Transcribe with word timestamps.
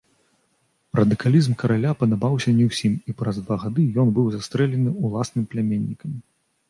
Радыкалізм 0.99 1.51
караля 1.63 1.91
падабаўся 1.99 2.55
не 2.61 2.65
ўсім 2.69 2.93
і 3.13 3.17
праз 3.21 3.35
два 3.45 3.55
гады 3.67 3.87
ён 4.05 4.17
быў 4.17 4.25
застрэлены 4.37 4.95
ўласным 5.11 5.43
пляменнікам. 5.53 6.21